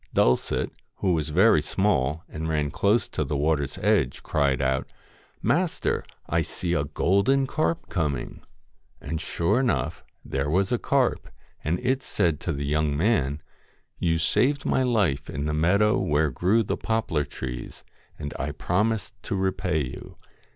Dulcet, 0.15 0.71
who 0.95 1.13
was 1.13 1.29
very 1.29 1.61
small, 1.61 2.23
and 2.27 2.49
ran 2.49 2.71
close 2.71 3.07
to 3.09 3.23
the 3.23 3.37
water's 3.37 3.77
edge, 3.77 4.23
cried 4.23 4.59
out, 4.59 4.87
* 5.17 5.43
Master, 5.43 6.03
I 6.27 6.41
see 6.41 6.73
a 6.73 6.85
golden 6.85 7.45
carp 7.45 7.87
coming.' 7.87 8.41
And 8.99 9.21
sure 9.21 9.59
enough 9.59 10.03
there 10.25 10.49
was 10.49 10.71
a 10.71 10.79
carp, 10.79 11.29
and 11.63 11.79
it 11.83 12.01
said 12.01 12.39
to 12.39 12.51
the 12.51 12.65
young 12.65 12.97
man: 12.97 13.43
'You 13.99 14.17
saved 14.17 14.65
my 14.65 14.81
life 14.81 15.29
in 15.29 15.45
the 15.45 15.53
meadow 15.53 15.99
where 15.99 16.31
grew 16.31 16.63
the 16.63 16.77
poplar 16.77 17.23
trees, 17.23 17.83
and 18.17 18.33
I 18.39 18.53
promised 18.53 19.13
to 19.21 19.35
repay 19.35 19.83
you. 19.85 20.17